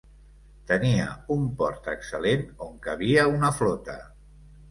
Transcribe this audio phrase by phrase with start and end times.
[0.69, 1.03] Tenia
[1.35, 3.99] un port excel·lent on cabia una flota.